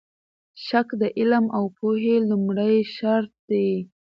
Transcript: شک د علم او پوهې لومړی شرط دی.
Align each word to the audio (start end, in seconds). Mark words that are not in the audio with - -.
شک 0.65 0.87
د 1.01 1.03
علم 1.17 1.45
او 1.57 1.65
پوهې 1.77 2.15
لومړی 2.29 2.75
شرط 2.95 3.33
دی. 3.49 3.69